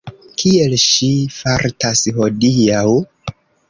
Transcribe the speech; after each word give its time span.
Kiel 0.43 0.73
ŝi 0.85 1.11
fartas 1.37 2.05
hodiaŭ? 2.19 2.87